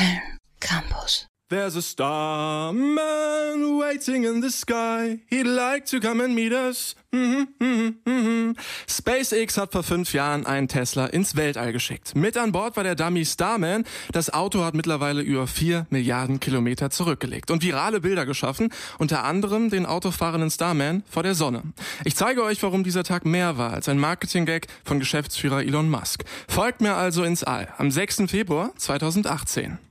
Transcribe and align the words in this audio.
Köln 0.00 0.38
Campus. 0.60 1.26
There's 1.50 1.74
a 1.74 1.82
starman 1.82 3.00
waiting 3.76 4.24
in 4.24 4.40
the 4.40 4.50
sky. 4.50 5.18
He'd 5.26 5.48
like 5.48 5.84
to 5.86 5.98
come 5.98 6.22
and 6.22 6.32
meet 6.32 6.52
us. 6.52 6.94
Mhm, 7.12 7.48
mhm, 7.58 7.96
mhm. 8.04 8.56
SpaceX 8.88 9.58
hat 9.58 9.72
vor 9.72 9.82
fünf 9.82 10.12
Jahren 10.12 10.46
einen 10.46 10.68
Tesla 10.68 11.06
ins 11.06 11.34
Weltall 11.34 11.72
geschickt. 11.72 12.14
Mit 12.14 12.36
an 12.36 12.52
Bord 12.52 12.76
war 12.76 12.84
der 12.84 12.94
Dummy 12.94 13.26
Starman. 13.26 13.84
Das 14.12 14.32
Auto 14.32 14.62
hat 14.62 14.74
mittlerweile 14.74 15.22
über 15.22 15.48
vier 15.48 15.86
Milliarden 15.90 16.38
Kilometer 16.38 16.90
zurückgelegt 16.90 17.50
und 17.50 17.64
virale 17.64 18.00
Bilder 18.00 18.26
geschaffen, 18.26 18.72
unter 18.98 19.24
anderem 19.24 19.70
den 19.70 19.86
autofahrenden 19.86 20.52
Starman 20.52 21.02
vor 21.10 21.24
der 21.24 21.34
Sonne. 21.34 21.64
Ich 22.04 22.14
zeige 22.14 22.44
euch, 22.44 22.62
warum 22.62 22.84
dieser 22.84 23.02
Tag 23.02 23.26
mehr 23.26 23.58
war 23.58 23.72
als 23.72 23.88
ein 23.88 23.98
Marketing-Gag 23.98 24.68
von 24.84 25.00
Geschäftsführer 25.00 25.62
Elon 25.62 25.90
Musk. 25.90 26.22
Folgt 26.48 26.80
mir 26.80 26.94
also 26.94 27.24
ins 27.24 27.42
All 27.42 27.74
am 27.76 27.90
6. 27.90 28.22
Februar 28.28 28.72
2018. 28.76 29.89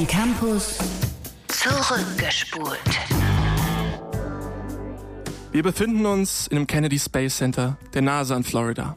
Köln 0.00 0.06
Campus. 0.06 0.78
Zurückgespult. 1.48 2.78
Wir 5.52 5.62
befinden 5.62 6.06
uns 6.06 6.46
in 6.46 6.56
dem 6.56 6.66
Kennedy 6.66 6.98
Space 6.98 7.36
Center 7.36 7.76
der 7.92 8.02
NASA 8.02 8.36
in 8.36 8.44
Florida. 8.44 8.96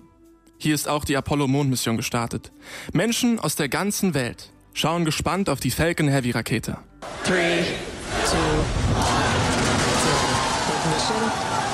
Hier 0.58 0.76
ist 0.76 0.88
auch 0.88 1.04
die 1.04 1.18
Apollo-Mondmission 1.18 1.98
gestartet. 1.98 2.54
Menschen 2.94 3.40
aus 3.40 3.56
der 3.56 3.68
ganzen 3.70 4.14
Welt 4.14 4.52
schauen 4.74 5.04
gespannt 5.04 5.50
auf 5.50 5.60
die 5.60 5.72
Falcon 5.72 6.08
Heavy 6.08 6.32
Rakete. 6.32 6.78
Three, 7.26 7.64
two, 8.30 8.38
one, 8.96 9.24
zero. 10.04 10.34
Ignition. 10.86 11.73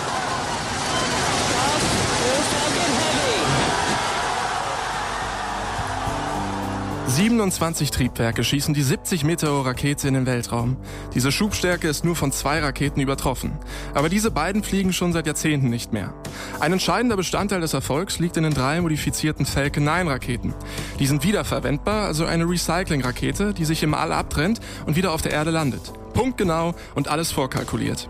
27 7.09 7.89
Triebwerke 7.89 8.43
schießen 8.43 8.75
die 8.75 8.83
70 8.83 9.23
Meter 9.23 9.51
hohe 9.51 9.65
Rakete 9.65 10.07
in 10.07 10.13
den 10.13 10.27
Weltraum. 10.27 10.77
Diese 11.15 11.31
Schubstärke 11.31 11.87
ist 11.87 12.05
nur 12.05 12.15
von 12.15 12.31
zwei 12.31 12.59
Raketen 12.59 13.01
übertroffen. 13.01 13.57
Aber 13.95 14.09
diese 14.09 14.29
beiden 14.29 14.61
fliegen 14.61 14.93
schon 14.93 15.11
seit 15.11 15.25
Jahrzehnten 15.25 15.71
nicht 15.71 15.91
mehr. 15.91 16.13
Ein 16.59 16.73
entscheidender 16.73 17.17
Bestandteil 17.17 17.61
des 17.61 17.73
Erfolgs 17.73 18.19
liegt 18.19 18.37
in 18.37 18.43
den 18.43 18.53
drei 18.53 18.79
modifizierten 18.79 19.47
Falcon 19.47 19.85
9 19.85 20.07
Raketen. 20.07 20.53
Die 20.99 21.07
sind 21.07 21.23
wiederverwendbar, 21.23 22.05
also 22.05 22.25
eine 22.25 22.47
Recycling-Rakete, 22.47 23.55
die 23.55 23.65
sich 23.65 23.81
im 23.81 23.95
All 23.95 24.13
abtrennt 24.13 24.59
und 24.85 24.95
wieder 24.95 25.11
auf 25.11 25.23
der 25.23 25.31
Erde 25.31 25.49
landet. 25.49 25.91
Punktgenau 26.13 26.75
und 26.93 27.07
alles 27.07 27.31
vorkalkuliert. 27.31 28.07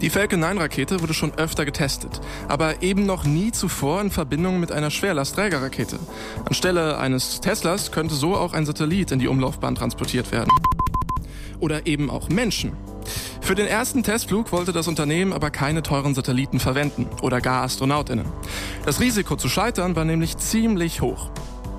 Die 0.00 0.10
Falcon 0.10 0.40
9 0.40 0.58
Rakete 0.58 1.00
wurde 1.00 1.14
schon 1.14 1.32
öfter 1.34 1.64
getestet, 1.64 2.20
aber 2.48 2.82
eben 2.82 3.06
noch 3.06 3.24
nie 3.24 3.52
zuvor 3.52 4.00
in 4.00 4.10
Verbindung 4.10 4.60
mit 4.60 4.72
einer 4.72 4.90
Schwerlastträgerrakete. 4.90 5.98
Anstelle 6.44 6.98
eines 6.98 7.40
Teslas 7.40 7.92
könnte 7.92 8.14
so 8.14 8.34
auch 8.36 8.52
ein 8.52 8.66
Satellit 8.66 9.12
in 9.12 9.18
die 9.18 9.28
Umlaufbahn 9.28 9.74
transportiert 9.74 10.32
werden. 10.32 10.50
Oder 11.60 11.86
eben 11.86 12.10
auch 12.10 12.28
Menschen. 12.28 12.72
Für 13.40 13.54
den 13.54 13.66
ersten 13.66 14.02
Testflug 14.02 14.52
wollte 14.52 14.72
das 14.72 14.88
Unternehmen 14.88 15.32
aber 15.32 15.50
keine 15.50 15.82
teuren 15.82 16.14
Satelliten 16.14 16.60
verwenden 16.60 17.06
oder 17.22 17.40
gar 17.40 17.62
Astronautinnen. 17.62 18.26
Das 18.84 19.00
Risiko 19.00 19.36
zu 19.36 19.48
scheitern 19.48 19.96
war 19.96 20.04
nämlich 20.04 20.36
ziemlich 20.38 21.02
hoch. 21.02 21.30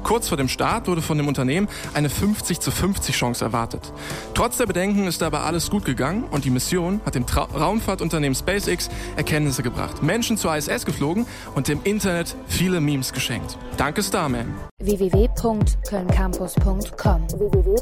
Kurz 0.06 0.30
vor 0.30 0.38
dem 0.38 0.48
Start 0.48 0.88
wurde 0.88 1.02
von 1.02 1.18
dem 1.18 1.28
Unternehmen 1.28 1.68
eine 1.96 2.12
50 2.12 2.60
zu 2.60 2.70
50 2.70 3.16
Chance 3.16 3.44
erwartet. 3.44 3.92
Trotz 4.36 4.58
der 4.58 4.68
Bedenken 4.68 5.08
ist 5.08 5.24
aber 5.24 5.46
alles 5.46 5.72
gut 5.72 5.84
gegangen 5.84 6.26
und 6.30 6.46
die 6.46 6.52
Mission 6.52 7.02
hat 7.08 7.16
dem 7.16 7.26
Tra 7.26 7.46
Raumfahrtunternehmen 7.46 8.36
SpaceX 8.36 8.92
Erkenntnisse 9.16 9.64
gebracht, 9.64 10.04
Menschen 10.04 10.38
zur 10.38 10.56
ISS 10.56 10.86
geflogen 10.86 11.26
und 11.56 11.68
dem 11.68 11.80
Internet 11.86 12.36
viele 12.46 12.82
Memes 12.82 13.14
geschenkt. 13.14 13.58
Danke 13.78 14.04
Starman. 14.04 14.54
www.kölncampus.com 14.78 17.28
www 17.40 17.76